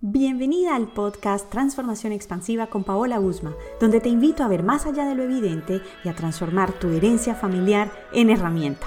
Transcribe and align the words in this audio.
Bienvenida 0.00 0.76
al 0.76 0.86
podcast 0.86 1.50
Transformación 1.50 2.12
Expansiva 2.12 2.68
con 2.68 2.84
Paola 2.84 3.18
Usma, 3.18 3.56
donde 3.80 3.98
te 3.98 4.08
invito 4.08 4.44
a 4.44 4.48
ver 4.48 4.62
más 4.62 4.86
allá 4.86 5.04
de 5.04 5.16
lo 5.16 5.24
evidente 5.24 5.82
y 6.04 6.08
a 6.08 6.14
transformar 6.14 6.70
tu 6.70 6.90
herencia 6.90 7.34
familiar 7.34 7.90
en 8.12 8.30
herramienta. 8.30 8.86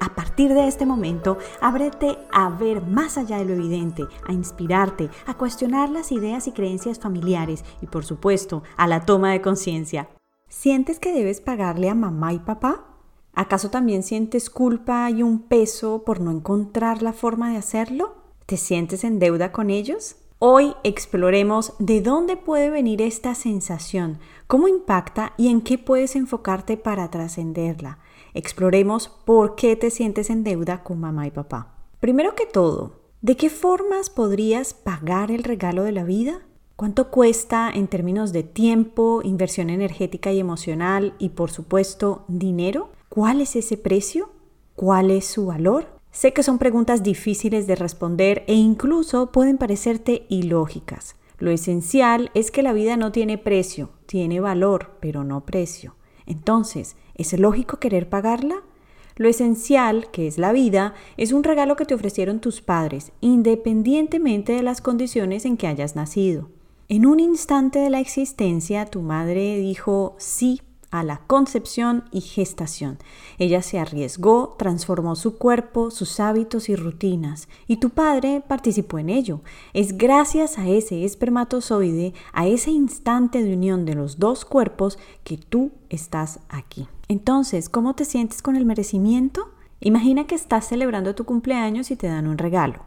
A 0.00 0.14
partir 0.14 0.54
de 0.54 0.66
este 0.66 0.86
momento, 0.86 1.36
ábrete 1.60 2.16
a 2.32 2.48
ver 2.48 2.80
más 2.80 3.18
allá 3.18 3.36
de 3.36 3.44
lo 3.44 3.52
evidente, 3.52 4.06
a 4.26 4.32
inspirarte, 4.32 5.10
a 5.26 5.34
cuestionar 5.34 5.90
las 5.90 6.12
ideas 6.12 6.46
y 6.46 6.52
creencias 6.52 6.98
familiares 6.98 7.62
y, 7.82 7.86
por 7.86 8.06
supuesto, 8.06 8.62
a 8.78 8.86
la 8.86 9.04
toma 9.04 9.32
de 9.32 9.42
conciencia. 9.42 10.08
¿Sientes 10.48 10.98
que 10.98 11.12
debes 11.12 11.42
pagarle 11.42 11.90
a 11.90 11.94
mamá 11.94 12.32
y 12.32 12.38
papá? 12.38 12.86
¿Acaso 13.34 13.68
también 13.68 14.02
sientes 14.02 14.48
culpa 14.48 15.10
y 15.10 15.22
un 15.22 15.40
peso 15.40 16.04
por 16.06 16.22
no 16.22 16.30
encontrar 16.30 17.02
la 17.02 17.12
forma 17.12 17.50
de 17.50 17.58
hacerlo? 17.58 18.14
¿Te 18.46 18.56
sientes 18.56 19.04
en 19.04 19.18
deuda 19.18 19.52
con 19.52 19.68
ellos? 19.68 20.16
Hoy 20.40 20.74
exploremos 20.84 21.72
de 21.80 22.00
dónde 22.00 22.36
puede 22.36 22.70
venir 22.70 23.02
esta 23.02 23.34
sensación, 23.34 24.20
cómo 24.46 24.68
impacta 24.68 25.32
y 25.36 25.48
en 25.48 25.62
qué 25.62 25.78
puedes 25.78 26.14
enfocarte 26.14 26.76
para 26.76 27.10
trascenderla. 27.10 27.98
Exploremos 28.34 29.08
por 29.08 29.56
qué 29.56 29.74
te 29.74 29.90
sientes 29.90 30.30
en 30.30 30.44
deuda 30.44 30.84
con 30.84 31.00
mamá 31.00 31.26
y 31.26 31.32
papá. 31.32 31.74
Primero 31.98 32.36
que 32.36 32.46
todo, 32.46 33.00
¿de 33.20 33.36
qué 33.36 33.50
formas 33.50 34.10
podrías 34.10 34.74
pagar 34.74 35.32
el 35.32 35.42
regalo 35.42 35.82
de 35.82 35.90
la 35.90 36.04
vida? 36.04 36.42
¿Cuánto 36.76 37.10
cuesta 37.10 37.68
en 37.74 37.88
términos 37.88 38.32
de 38.32 38.44
tiempo, 38.44 39.22
inversión 39.24 39.70
energética 39.70 40.30
y 40.30 40.38
emocional 40.38 41.14
y 41.18 41.30
por 41.30 41.50
supuesto 41.50 42.24
dinero? 42.28 42.90
¿Cuál 43.08 43.40
es 43.40 43.56
ese 43.56 43.76
precio? 43.76 44.30
¿Cuál 44.76 45.10
es 45.10 45.26
su 45.26 45.46
valor? 45.46 45.97
Sé 46.10 46.32
que 46.32 46.42
son 46.42 46.58
preguntas 46.58 47.02
difíciles 47.02 47.66
de 47.66 47.76
responder 47.76 48.44
e 48.46 48.54
incluso 48.54 49.30
pueden 49.30 49.58
parecerte 49.58 50.26
ilógicas. 50.28 51.16
Lo 51.38 51.50
esencial 51.50 52.30
es 52.34 52.50
que 52.50 52.62
la 52.62 52.72
vida 52.72 52.96
no 52.96 53.12
tiene 53.12 53.38
precio, 53.38 53.90
tiene 54.06 54.40
valor, 54.40 54.96
pero 55.00 55.22
no 55.22 55.44
precio. 55.44 55.94
Entonces, 56.26 56.96
¿es 57.14 57.38
lógico 57.38 57.78
querer 57.78 58.08
pagarla? 58.08 58.62
Lo 59.16 59.28
esencial, 59.28 60.10
que 60.10 60.26
es 60.26 60.38
la 60.38 60.52
vida, 60.52 60.94
es 61.16 61.32
un 61.32 61.44
regalo 61.44 61.76
que 61.76 61.84
te 61.84 61.94
ofrecieron 61.94 62.40
tus 62.40 62.60
padres, 62.60 63.12
independientemente 63.20 64.52
de 64.52 64.62
las 64.62 64.80
condiciones 64.80 65.44
en 65.44 65.56
que 65.56 65.66
hayas 65.66 65.96
nacido. 65.96 66.48
En 66.88 67.04
un 67.04 67.20
instante 67.20 67.78
de 67.80 67.90
la 67.90 68.00
existencia, 68.00 68.86
tu 68.86 69.02
madre 69.02 69.58
dijo 69.58 70.14
sí 70.18 70.62
a 70.90 71.02
la 71.02 71.18
concepción 71.26 72.04
y 72.10 72.20
gestación. 72.20 72.98
Ella 73.38 73.62
se 73.62 73.78
arriesgó, 73.78 74.56
transformó 74.58 75.16
su 75.16 75.36
cuerpo, 75.36 75.90
sus 75.90 76.20
hábitos 76.20 76.68
y 76.68 76.76
rutinas, 76.76 77.48
y 77.66 77.76
tu 77.76 77.90
padre 77.90 78.42
participó 78.46 78.98
en 78.98 79.10
ello. 79.10 79.40
Es 79.74 79.98
gracias 79.98 80.58
a 80.58 80.68
ese 80.68 81.04
espermatozoide, 81.04 82.14
a 82.32 82.46
ese 82.46 82.70
instante 82.70 83.42
de 83.42 83.54
unión 83.54 83.84
de 83.84 83.94
los 83.94 84.18
dos 84.18 84.44
cuerpos, 84.44 84.98
que 85.24 85.36
tú 85.36 85.72
estás 85.90 86.40
aquí. 86.48 86.88
Entonces, 87.08 87.68
¿cómo 87.68 87.94
te 87.94 88.04
sientes 88.04 88.42
con 88.42 88.56
el 88.56 88.66
merecimiento? 88.66 89.50
Imagina 89.80 90.26
que 90.26 90.34
estás 90.34 90.66
celebrando 90.66 91.14
tu 91.14 91.24
cumpleaños 91.24 91.90
y 91.90 91.96
te 91.96 92.08
dan 92.08 92.26
un 92.26 92.38
regalo. 92.38 92.84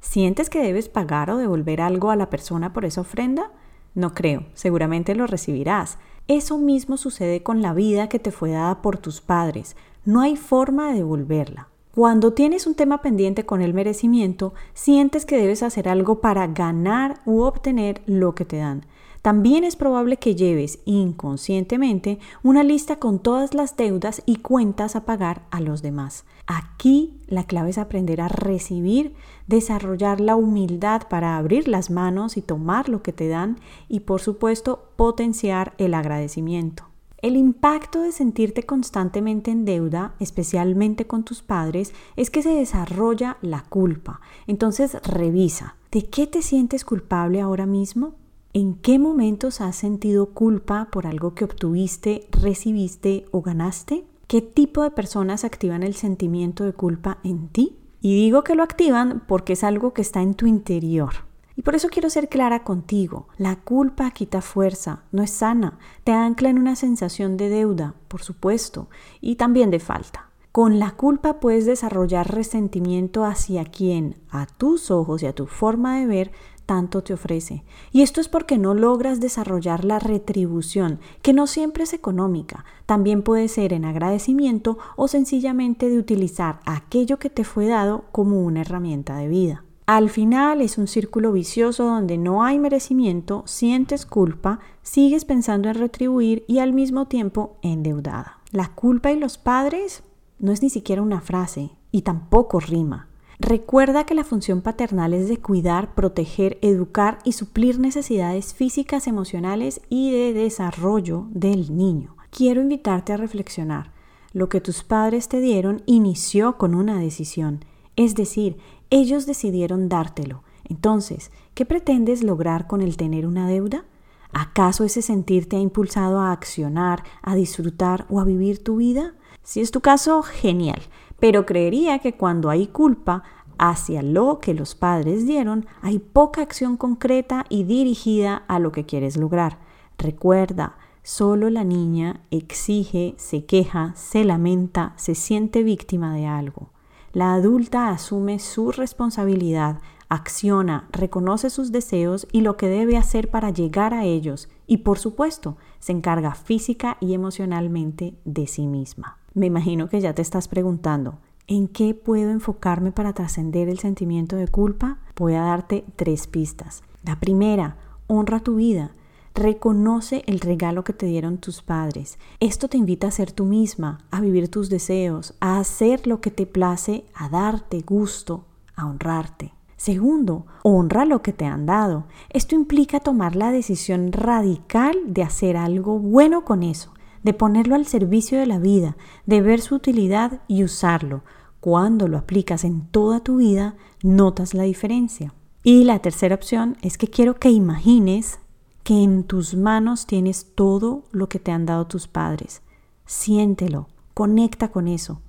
¿Sientes 0.00 0.50
que 0.50 0.60
debes 0.60 0.88
pagar 0.88 1.30
o 1.30 1.36
devolver 1.36 1.80
algo 1.80 2.10
a 2.10 2.16
la 2.16 2.28
persona 2.28 2.72
por 2.72 2.84
esa 2.84 3.02
ofrenda? 3.02 3.52
No 3.94 4.14
creo, 4.14 4.46
seguramente 4.54 5.14
lo 5.14 5.26
recibirás. 5.26 5.98
Eso 6.28 6.58
mismo 6.58 6.96
sucede 6.96 7.42
con 7.42 7.62
la 7.62 7.74
vida 7.74 8.08
que 8.08 8.18
te 8.18 8.30
fue 8.30 8.50
dada 8.50 8.80
por 8.80 8.98
tus 8.98 9.20
padres. 9.20 9.76
No 10.04 10.20
hay 10.20 10.36
forma 10.36 10.88
de 10.88 10.98
devolverla. 10.98 11.68
Cuando 11.94 12.32
tienes 12.32 12.66
un 12.66 12.74
tema 12.74 13.02
pendiente 13.02 13.44
con 13.44 13.60
el 13.60 13.74
merecimiento, 13.74 14.54
sientes 14.72 15.26
que 15.26 15.36
debes 15.36 15.62
hacer 15.62 15.88
algo 15.88 16.20
para 16.20 16.46
ganar 16.46 17.20
u 17.26 17.42
obtener 17.42 18.00
lo 18.06 18.34
que 18.34 18.46
te 18.46 18.56
dan. 18.56 18.86
También 19.22 19.62
es 19.62 19.76
probable 19.76 20.16
que 20.16 20.34
lleves 20.34 20.80
inconscientemente 20.84 22.18
una 22.42 22.64
lista 22.64 22.96
con 22.96 23.20
todas 23.20 23.54
las 23.54 23.76
deudas 23.76 24.20
y 24.26 24.36
cuentas 24.36 24.96
a 24.96 25.04
pagar 25.04 25.42
a 25.52 25.60
los 25.60 25.80
demás. 25.80 26.24
Aquí 26.48 27.20
la 27.28 27.44
clave 27.44 27.70
es 27.70 27.78
aprender 27.78 28.20
a 28.20 28.26
recibir, 28.26 29.14
desarrollar 29.46 30.20
la 30.20 30.34
humildad 30.34 31.02
para 31.08 31.36
abrir 31.36 31.68
las 31.68 31.88
manos 31.88 32.36
y 32.36 32.42
tomar 32.42 32.88
lo 32.88 33.02
que 33.02 33.12
te 33.12 33.28
dan 33.28 33.58
y 33.88 34.00
por 34.00 34.20
supuesto 34.20 34.90
potenciar 34.96 35.74
el 35.78 35.94
agradecimiento. 35.94 36.88
El 37.18 37.36
impacto 37.36 38.02
de 38.02 38.10
sentirte 38.10 38.64
constantemente 38.64 39.52
en 39.52 39.64
deuda, 39.64 40.16
especialmente 40.18 41.06
con 41.06 41.22
tus 41.22 41.42
padres, 41.42 41.94
es 42.16 42.30
que 42.30 42.42
se 42.42 42.50
desarrolla 42.50 43.38
la 43.40 43.62
culpa. 43.62 44.20
Entonces 44.48 44.96
revisa, 45.04 45.76
¿de 45.92 46.08
qué 46.10 46.26
te 46.26 46.42
sientes 46.42 46.84
culpable 46.84 47.40
ahora 47.40 47.66
mismo? 47.66 48.14
¿En 48.54 48.74
qué 48.74 48.98
momentos 48.98 49.62
has 49.62 49.76
sentido 49.76 50.26
culpa 50.26 50.88
por 50.92 51.06
algo 51.06 51.34
que 51.34 51.44
obtuviste, 51.44 52.28
recibiste 52.30 53.24
o 53.30 53.40
ganaste? 53.40 54.04
¿Qué 54.26 54.42
tipo 54.42 54.82
de 54.82 54.90
personas 54.90 55.44
activan 55.44 55.82
el 55.82 55.94
sentimiento 55.94 56.64
de 56.64 56.74
culpa 56.74 57.16
en 57.24 57.48
ti? 57.48 57.78
Y 58.02 58.14
digo 58.14 58.44
que 58.44 58.54
lo 58.54 58.62
activan 58.62 59.22
porque 59.26 59.54
es 59.54 59.64
algo 59.64 59.94
que 59.94 60.02
está 60.02 60.20
en 60.20 60.34
tu 60.34 60.46
interior. 60.46 61.14
Y 61.56 61.62
por 61.62 61.74
eso 61.74 61.88
quiero 61.88 62.10
ser 62.10 62.28
clara 62.28 62.62
contigo. 62.62 63.26
La 63.38 63.56
culpa 63.56 64.10
quita 64.10 64.42
fuerza, 64.42 65.04
no 65.12 65.22
es 65.22 65.30
sana, 65.30 65.78
te 66.04 66.12
ancla 66.12 66.50
en 66.50 66.58
una 66.58 66.76
sensación 66.76 67.38
de 67.38 67.48
deuda, 67.48 67.94
por 68.08 68.22
supuesto, 68.22 68.90
y 69.22 69.36
también 69.36 69.70
de 69.70 69.80
falta. 69.80 70.28
Con 70.52 70.78
la 70.78 70.90
culpa 70.90 71.40
puedes 71.40 71.64
desarrollar 71.64 72.30
resentimiento 72.30 73.24
hacia 73.24 73.64
quien, 73.64 74.16
a 74.28 74.44
tus 74.44 74.90
ojos 74.90 75.22
y 75.22 75.26
a 75.26 75.34
tu 75.34 75.46
forma 75.46 75.98
de 75.98 76.06
ver, 76.06 76.32
tanto 76.66 77.02
te 77.02 77.14
ofrece. 77.14 77.64
Y 77.90 78.02
esto 78.02 78.20
es 78.20 78.28
porque 78.28 78.58
no 78.58 78.74
logras 78.74 79.20
desarrollar 79.20 79.84
la 79.84 79.98
retribución, 79.98 81.00
que 81.22 81.32
no 81.32 81.46
siempre 81.46 81.84
es 81.84 81.92
económica, 81.92 82.64
también 82.86 83.22
puede 83.22 83.48
ser 83.48 83.72
en 83.72 83.84
agradecimiento 83.84 84.78
o 84.96 85.08
sencillamente 85.08 85.88
de 85.88 85.98
utilizar 85.98 86.60
aquello 86.66 87.18
que 87.18 87.30
te 87.30 87.44
fue 87.44 87.66
dado 87.66 88.04
como 88.12 88.42
una 88.42 88.62
herramienta 88.62 89.16
de 89.16 89.28
vida. 89.28 89.64
Al 89.86 90.10
final 90.10 90.60
es 90.60 90.78
un 90.78 90.86
círculo 90.86 91.32
vicioso 91.32 91.84
donde 91.84 92.16
no 92.16 92.44
hay 92.44 92.58
merecimiento, 92.58 93.42
sientes 93.46 94.06
culpa, 94.06 94.60
sigues 94.82 95.24
pensando 95.24 95.68
en 95.68 95.74
retribuir 95.74 96.44
y 96.46 96.60
al 96.60 96.72
mismo 96.72 97.06
tiempo 97.06 97.56
endeudada. 97.62 98.38
La 98.52 98.68
culpa 98.68 99.10
y 99.10 99.18
los 99.18 99.38
padres 99.38 100.04
no 100.38 100.52
es 100.52 100.62
ni 100.62 100.70
siquiera 100.70 101.02
una 101.02 101.20
frase 101.20 101.70
y 101.90 102.02
tampoco 102.02 102.60
rima. 102.60 103.08
Recuerda 103.42 104.06
que 104.06 104.14
la 104.14 104.22
función 104.22 104.62
paternal 104.62 105.12
es 105.12 105.28
de 105.28 105.38
cuidar, 105.38 105.96
proteger, 105.96 106.58
educar 106.62 107.18
y 107.24 107.32
suplir 107.32 107.80
necesidades 107.80 108.54
físicas, 108.54 109.08
emocionales 109.08 109.80
y 109.88 110.12
de 110.12 110.32
desarrollo 110.32 111.26
del 111.30 111.76
niño. 111.76 112.16
Quiero 112.30 112.62
invitarte 112.62 113.12
a 113.12 113.16
reflexionar. 113.16 113.90
Lo 114.32 114.48
que 114.48 114.60
tus 114.60 114.84
padres 114.84 115.28
te 115.28 115.40
dieron 115.40 115.82
inició 115.86 116.56
con 116.56 116.76
una 116.76 117.00
decisión, 117.00 117.64
es 117.96 118.14
decir, 118.14 118.58
ellos 118.90 119.26
decidieron 119.26 119.88
dártelo. 119.88 120.44
Entonces, 120.62 121.32
¿qué 121.54 121.66
pretendes 121.66 122.22
lograr 122.22 122.68
con 122.68 122.80
el 122.80 122.96
tener 122.96 123.26
una 123.26 123.48
deuda? 123.48 123.84
¿Acaso 124.32 124.84
ese 124.84 125.02
sentir 125.02 125.48
te 125.48 125.56
ha 125.56 125.60
impulsado 125.60 126.20
a 126.20 126.30
accionar, 126.30 127.02
a 127.22 127.34
disfrutar 127.34 128.06
o 128.08 128.20
a 128.20 128.24
vivir 128.24 128.62
tu 128.62 128.76
vida? 128.76 129.14
Si 129.42 129.60
es 129.60 129.72
tu 129.72 129.80
caso, 129.80 130.22
genial 130.22 130.80
pero 131.22 131.46
creería 131.46 132.00
que 132.00 132.14
cuando 132.14 132.50
hay 132.50 132.66
culpa 132.66 133.22
hacia 133.56 134.02
lo 134.02 134.40
que 134.40 134.54
los 134.54 134.74
padres 134.74 135.24
dieron, 135.24 135.66
hay 135.80 136.00
poca 136.00 136.42
acción 136.42 136.76
concreta 136.76 137.44
y 137.48 137.62
dirigida 137.62 138.42
a 138.48 138.58
lo 138.58 138.72
que 138.72 138.86
quieres 138.86 139.16
lograr. 139.16 139.58
Recuerda, 139.98 140.78
solo 141.04 141.48
la 141.48 141.62
niña 141.62 142.22
exige, 142.32 143.14
se 143.18 143.44
queja, 143.44 143.92
se 143.94 144.24
lamenta, 144.24 144.94
se 144.96 145.14
siente 145.14 145.62
víctima 145.62 146.12
de 146.12 146.26
algo. 146.26 146.70
La 147.12 147.34
adulta 147.34 147.90
asume 147.90 148.40
su 148.40 148.72
responsabilidad, 148.72 149.78
acciona, 150.12 150.88
reconoce 150.92 151.48
sus 151.48 151.72
deseos 151.72 152.28
y 152.32 152.42
lo 152.42 152.58
que 152.58 152.68
debe 152.68 152.98
hacer 152.98 153.30
para 153.30 153.48
llegar 153.48 153.94
a 153.94 154.04
ellos 154.04 154.50
y 154.66 154.78
por 154.78 154.98
supuesto 154.98 155.56
se 155.78 155.92
encarga 155.92 156.34
física 156.34 156.98
y 157.00 157.14
emocionalmente 157.14 158.14
de 158.26 158.46
sí 158.46 158.66
misma. 158.66 159.16
Me 159.32 159.46
imagino 159.46 159.88
que 159.88 160.02
ya 160.02 160.14
te 160.14 160.20
estás 160.20 160.48
preguntando, 160.48 161.18
¿en 161.46 161.66
qué 161.66 161.94
puedo 161.94 162.30
enfocarme 162.30 162.92
para 162.92 163.14
trascender 163.14 163.70
el 163.70 163.78
sentimiento 163.78 164.36
de 164.36 164.48
culpa? 164.48 164.98
Voy 165.16 165.32
a 165.32 165.44
darte 165.44 165.82
tres 165.96 166.26
pistas. 166.26 166.82
La 167.02 167.18
primera, 167.18 167.78
honra 168.06 168.40
tu 168.40 168.56
vida. 168.56 168.90
Reconoce 169.34 170.24
el 170.26 170.40
regalo 170.40 170.84
que 170.84 170.92
te 170.92 171.06
dieron 171.06 171.38
tus 171.38 171.62
padres. 171.62 172.18
Esto 172.38 172.68
te 172.68 172.76
invita 172.76 173.06
a 173.06 173.12
ser 173.12 173.32
tú 173.32 173.46
misma, 173.46 174.04
a 174.10 174.20
vivir 174.20 174.50
tus 174.50 174.68
deseos, 174.68 175.32
a 175.40 175.58
hacer 175.58 176.06
lo 176.06 176.20
que 176.20 176.30
te 176.30 176.44
place, 176.44 177.06
a 177.14 177.30
darte 177.30 177.80
gusto, 177.80 178.44
a 178.76 178.84
honrarte. 178.84 179.54
Segundo, 179.82 180.46
honra 180.62 181.04
lo 181.04 181.22
que 181.22 181.32
te 181.32 181.44
han 181.44 181.66
dado. 181.66 182.04
Esto 182.30 182.54
implica 182.54 183.00
tomar 183.00 183.34
la 183.34 183.50
decisión 183.50 184.12
radical 184.12 184.96
de 185.06 185.24
hacer 185.24 185.56
algo 185.56 185.98
bueno 185.98 186.44
con 186.44 186.62
eso 186.62 186.92
de 187.24 187.34
ponerlo 187.34 187.74
al 187.74 187.86
servicio 187.86 188.38
de 188.38 188.46
la 188.46 188.60
vida, 188.60 188.96
de 189.26 189.40
ver 189.42 189.60
su 189.60 189.74
utilidad 189.74 190.40
y 190.46 190.62
usarlo. 190.62 191.22
Cuando 191.58 192.06
lo 192.06 192.16
aplicas 192.16 192.62
en 192.62 192.86
toda 192.88 193.24
tu 193.24 193.38
vida, 193.38 193.74
notas 194.04 194.54
la 194.54 194.64
diferencia. 194.64 195.34
Y 195.64 195.82
la 195.82 195.98
tercera 195.98 196.36
opción 196.36 196.76
es 196.82 196.96
que 196.96 197.08
quiero 197.08 197.34
que 197.34 197.50
imagines 197.50 198.38
que 198.84 199.02
en 199.02 199.24
tus 199.24 199.54
manos 199.56 200.06
tienes 200.06 200.54
todo 200.54 201.02
lo 201.10 201.28
que 201.28 201.40
te 201.40 201.50
han 201.50 201.66
dado 201.66 201.88
tus 201.88 202.06
padres. 202.06 202.62
Siéntelo, 203.04 203.88
conecta 204.14 204.68
con 204.68 204.86
eso. 204.86 205.20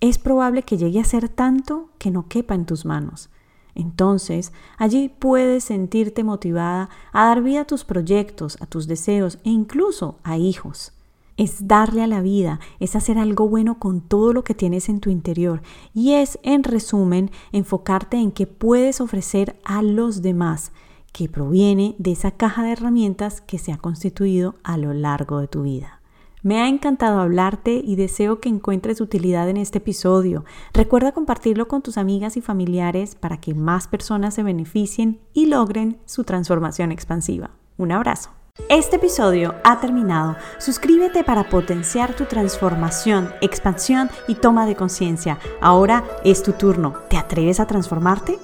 Es 0.00 0.18
probable 0.18 0.64
que 0.64 0.78
llegue 0.78 1.00
a 1.00 1.04
ser 1.04 1.28
tanto 1.28 1.90
que 1.98 2.10
no 2.10 2.28
quepa 2.28 2.56
en 2.56 2.66
tus 2.66 2.84
manos. 2.84 3.30
Entonces, 3.74 4.52
allí 4.78 5.08
puedes 5.08 5.64
sentirte 5.64 6.24
motivada 6.24 6.88
a 7.12 7.26
dar 7.26 7.42
vida 7.42 7.62
a 7.62 7.66
tus 7.66 7.84
proyectos, 7.84 8.56
a 8.60 8.66
tus 8.66 8.86
deseos 8.86 9.38
e 9.44 9.50
incluso 9.50 10.18
a 10.22 10.38
hijos. 10.38 10.92
Es 11.36 11.66
darle 11.66 12.02
a 12.02 12.06
la 12.06 12.20
vida, 12.20 12.60
es 12.78 12.94
hacer 12.94 13.18
algo 13.18 13.48
bueno 13.48 13.80
con 13.80 14.00
todo 14.00 14.32
lo 14.32 14.44
que 14.44 14.54
tienes 14.54 14.88
en 14.88 15.00
tu 15.00 15.10
interior 15.10 15.62
y 15.92 16.12
es, 16.12 16.38
en 16.44 16.62
resumen, 16.62 17.32
enfocarte 17.50 18.18
en 18.18 18.30
qué 18.30 18.46
puedes 18.46 19.00
ofrecer 19.00 19.58
a 19.64 19.82
los 19.82 20.22
demás, 20.22 20.70
que 21.12 21.28
proviene 21.28 21.94
de 21.98 22.12
esa 22.12 22.32
caja 22.32 22.62
de 22.62 22.72
herramientas 22.72 23.40
que 23.40 23.58
se 23.58 23.72
ha 23.72 23.78
constituido 23.78 24.56
a 24.62 24.76
lo 24.76 24.92
largo 24.94 25.38
de 25.38 25.48
tu 25.48 25.62
vida. 25.62 26.00
Me 26.44 26.60
ha 26.60 26.68
encantado 26.68 27.20
hablarte 27.20 27.80
y 27.82 27.96
deseo 27.96 28.38
que 28.38 28.50
encuentres 28.50 29.00
utilidad 29.00 29.48
en 29.48 29.56
este 29.56 29.78
episodio. 29.78 30.44
Recuerda 30.74 31.12
compartirlo 31.12 31.68
con 31.68 31.80
tus 31.80 31.96
amigas 31.96 32.36
y 32.36 32.42
familiares 32.42 33.14
para 33.14 33.38
que 33.38 33.54
más 33.54 33.88
personas 33.88 34.34
se 34.34 34.42
beneficien 34.42 35.22
y 35.32 35.46
logren 35.46 35.96
su 36.04 36.22
transformación 36.24 36.92
expansiva. 36.92 37.52
Un 37.78 37.92
abrazo. 37.92 38.28
Este 38.68 38.96
episodio 38.96 39.54
ha 39.64 39.80
terminado. 39.80 40.36
Suscríbete 40.58 41.24
para 41.24 41.48
potenciar 41.48 42.14
tu 42.14 42.26
transformación, 42.26 43.30
expansión 43.40 44.10
y 44.28 44.34
toma 44.34 44.66
de 44.66 44.76
conciencia. 44.76 45.38
Ahora 45.62 46.04
es 46.24 46.42
tu 46.42 46.52
turno. 46.52 46.92
¿Te 47.08 47.16
atreves 47.16 47.58
a 47.58 47.66
transformarte? 47.66 48.36